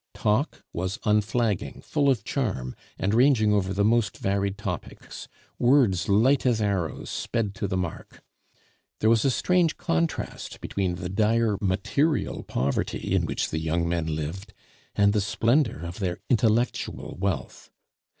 [0.15, 5.27] Talk was unflagging, full of charm, and ranging over the most varied topics;
[5.59, 8.23] words light as arrows sped to the mark.
[8.99, 14.15] There was a strange contrast between the dire material poverty in which the young men
[14.15, 14.55] lived
[14.95, 17.69] and the splendor of their intellectual wealth.